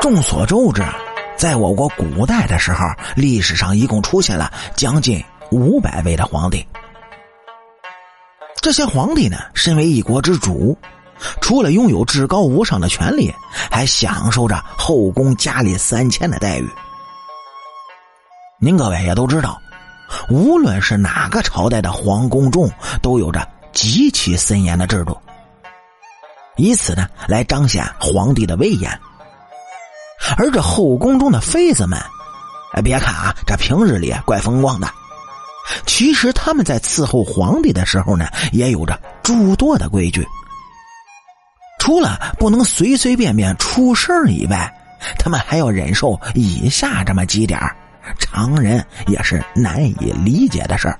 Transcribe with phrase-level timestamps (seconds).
[0.00, 0.82] 众所周知，
[1.36, 6.66] 在我国古代的时候，历史上一共出现了将近五百位的皇帝。
[8.62, 10.76] 这些皇帝呢，身为一国之主，
[11.42, 13.30] 除了拥有至高无上的权利，
[13.70, 16.68] 还享受着后宫佳丽三千的待遇。
[18.58, 19.60] 您各位也都知道，
[20.30, 22.70] 无论是哪个朝代的皇宫中，
[23.02, 25.14] 都有着极其森严的制度，
[26.56, 28.98] 以此呢来彰显皇帝的威严。
[30.36, 31.98] 而这后宫中的妃子们，
[32.72, 34.88] 哎，别看啊，这平日里怪风光的，
[35.86, 40.26] 其实他们在伺候皇帝的时候呢，也有着诸多的规矩。
[41.78, 44.72] 除了不能随随便便出事以外，
[45.18, 47.58] 他们还要忍受以下这么几点
[48.18, 50.98] 常人也是难以理解的事儿。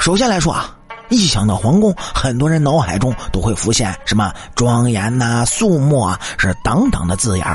[0.00, 0.77] 首先来说啊。
[1.10, 7.46] 一想到皇宫，很多人脑海中都会浮现什么庄严呐、肃穆啊，是等等的字眼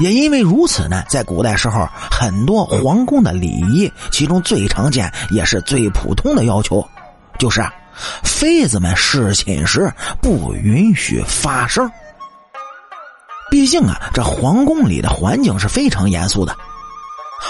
[0.00, 6.84] 也因为如此呢，在古代时候，很多皇宫的礼仪，其中最常见也是最普通的要求，
[7.38, 7.72] 就是啊，
[8.24, 9.88] 妃子们侍寝时
[10.20, 11.88] 不允许发声。
[13.52, 16.56] 毕竟啊，这皇宫里的环境是非常严肃的，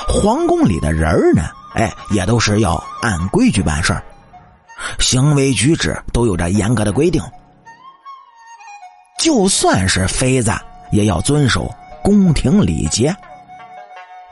[0.07, 4.05] 皇宫里的人呢，哎，也都是要按规矩办事儿。
[4.99, 7.23] 行为举止都有着严格的规定，
[9.19, 10.53] 就算是妃子
[10.91, 11.73] 也要遵守
[12.03, 13.15] 宫廷礼节。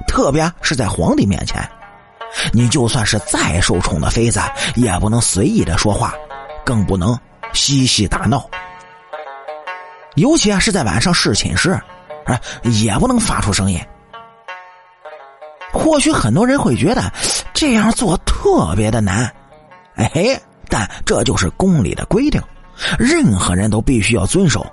[0.07, 1.67] 特别是在皇帝面前，
[2.53, 4.41] 你就算是再受宠的妃子，
[4.75, 6.15] 也不能随意的说话，
[6.65, 7.19] 更不能
[7.53, 8.45] 嬉戏打闹。
[10.17, 11.71] 尤其啊是在晚上侍寝时，
[12.27, 13.81] 啊也不能发出声音。
[15.73, 17.11] 或许很多人会觉得
[17.55, 19.33] 这样做特别的难。
[19.95, 22.41] 哎嘿，但这就是宫里的规定，
[22.99, 24.67] 任何人都必须要遵守，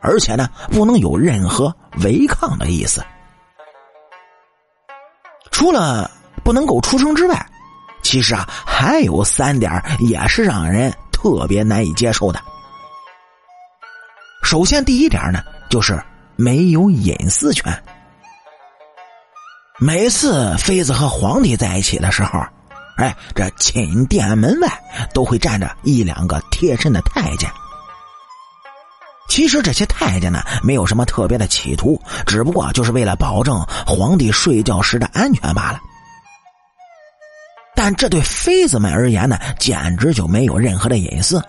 [0.00, 3.04] 而且呢，不能有任何违抗的意思。
[5.52, 6.10] 除了
[6.44, 7.46] 不能够出声之外，
[8.02, 12.40] 其实啊，还有三点也是让人特别难以接受的。
[14.42, 16.02] 首先，第一点呢，就是
[16.34, 17.72] 没有隐私权。
[19.78, 22.44] 每次妃子和皇帝在一起的时候。
[22.96, 24.68] 哎，这寝殿门外
[25.12, 27.48] 都会站着一两个贴身的太监。
[29.28, 35.80] 其实这些太监呢，没有什么特别的企图，只不过就是为了保证皇帝睡觉时的安全罢了。
[37.74, 41.42] 但这对妃子们而言呢，简直就没有任何的隐私。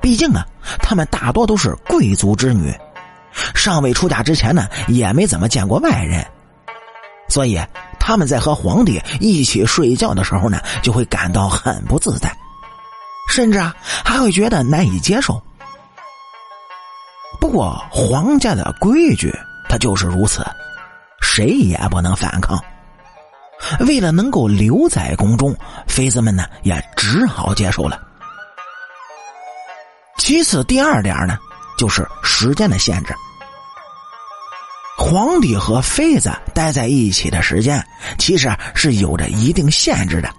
[0.00, 0.46] 毕竟啊，
[0.78, 2.74] 他们大多都是贵族之女，
[3.54, 6.24] 尚未出嫁之前呢，也没怎么见过外人，
[7.28, 7.60] 所以。
[8.06, 12.30] 他们在和皇帝一起睡觉的时候呢，就会感到很不自在，
[13.30, 15.40] 甚至啊还会觉得难以接受。
[17.40, 19.34] 不过皇家的规矩
[19.70, 20.44] 它就是如此，
[21.22, 22.62] 谁也不能反抗。
[23.86, 27.98] 为了能够留在宫中，妃子们呢也只好接受了。
[30.18, 31.38] 其次，第二点呢，
[31.78, 33.14] 就是时间的限制。
[35.04, 37.84] 皇帝和妃子待在一起的时间，
[38.16, 40.30] 其实是有着一定限制的。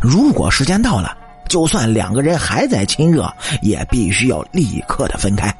[0.00, 1.18] 如果时间到了，
[1.48, 3.28] 就算两个人还在亲热，
[3.62, 5.52] 也必须要立刻的分开。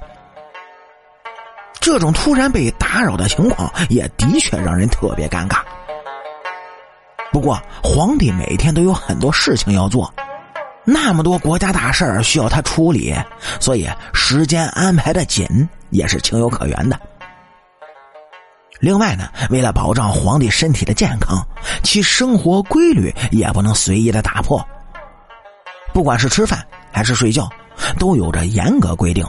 [1.80, 5.58] 这种突然被打扰的情况，也的确让人特别尴尬。
[7.32, 10.14] 不过，皇帝每天都有很多事情要做，
[10.84, 13.12] 那么多国家大事需要他处理，
[13.58, 15.44] 所以时间安排的紧
[15.90, 16.96] 也是情有可原的。
[18.80, 21.42] 另外呢，为了保障皇帝身体的健康，
[21.82, 24.64] 其生活规律也不能随意的打破。
[25.94, 27.48] 不管是吃饭还是睡觉，
[27.98, 29.26] 都有着严格规定。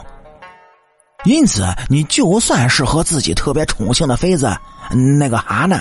[1.24, 4.54] 因此，你就算是和自己特别宠幸的妃子
[5.18, 5.80] 那个哈呢，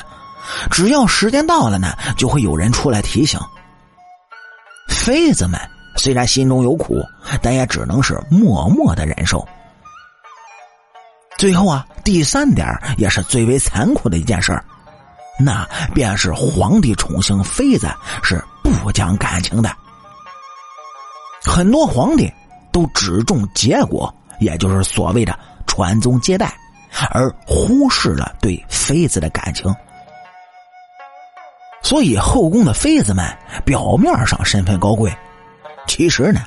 [0.72, 3.40] 只要时间到了呢，就会有人出来提醒。
[4.88, 5.60] 妃子们
[5.96, 7.04] 虽然心中有苦，
[7.42, 9.48] 但也只能是默默的忍受。
[11.38, 12.68] 最后啊，第三点
[12.98, 14.60] 也是最为残酷的一件事
[15.40, 17.88] 那便是皇帝宠幸妃子
[18.24, 19.72] 是不讲感情的。
[21.44, 22.32] 很多皇帝
[22.72, 25.38] 都只重结果，也就是所谓的
[25.68, 26.52] 传宗接代，
[27.12, 29.74] 而忽视了对妃子的感情。
[31.84, 33.26] 所以后宫的妃子们
[33.64, 35.16] 表面上身份高贵，
[35.88, 36.42] 其实呢，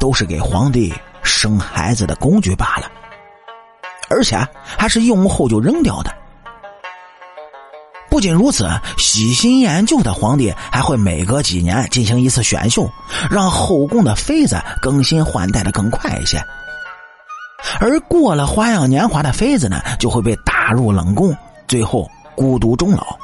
[0.00, 0.92] 都是给皇帝
[1.22, 2.90] 生孩子的工具罢了。
[4.14, 4.38] 而且
[4.78, 6.14] 还是用后就扔掉的。
[8.08, 12.88] 不仅如此，喜新厌旧的皇帝还会每隔几年进行一次选秀，
[13.28, 16.40] 让后宫的妃子更新换代的更快一些。
[17.80, 23.18] 而过了花样年华的妃子呢，就会被打入冷宫，最后孤独终老。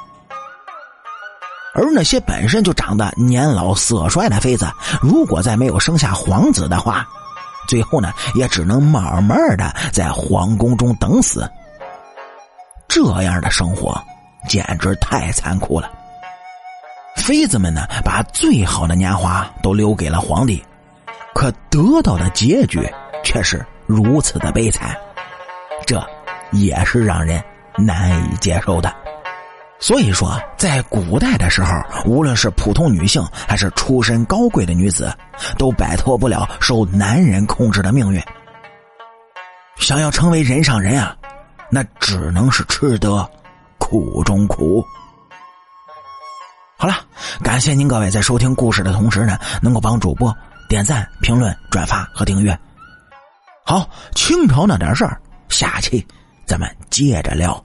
[1.73, 4.67] 而那些本身就长得年老色衰的妃子，
[5.01, 7.09] 如果再没有生下皇子的话，
[7.71, 11.49] 最后呢，也只能慢慢的在皇宫中等死。
[12.89, 13.97] 这样的生活
[14.49, 15.89] 简直太残酷了。
[17.15, 20.61] 妃子们呢，把最好的年华都留给了皇帝，
[21.33, 22.85] 可得到的结局
[23.23, 24.97] 却是如此的悲惨，
[25.87, 26.05] 这
[26.51, 27.41] 也是让人
[27.77, 28.93] 难以接受的。
[29.81, 31.73] 所以说，在古代的时候，
[32.05, 35.11] 无论是普通女性还是出身高贵的女子，
[35.57, 38.23] 都摆脱不了受男人控制的命运。
[39.77, 41.17] 想要成为人上人啊，
[41.71, 43.29] 那只能是吃得
[43.79, 44.85] 苦中苦。
[46.77, 46.95] 好了，
[47.43, 50.35] 感谢您各位在收听故事的同时呢，能够帮主播
[50.69, 52.57] 点赞、评论、转发和订阅。
[53.65, 55.19] 好，清朝那点事儿，
[55.49, 56.07] 下期
[56.47, 57.65] 咱们接着聊。